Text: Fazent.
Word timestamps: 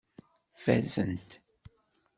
Fazent. 0.63 1.37